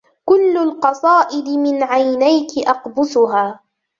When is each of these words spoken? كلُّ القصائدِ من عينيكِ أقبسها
كلُّ 0.25 0.57
القصائدِ 0.57 1.49
من 1.49 1.83
عينيكِ 1.83 2.51
أقبسها 2.67 3.59